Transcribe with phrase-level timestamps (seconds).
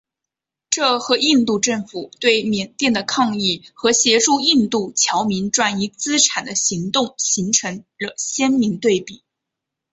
[0.71, 9.21] 这和印度政府对缅甸的抗议和协助印度侨民转移资产的行动形成了鲜明对比。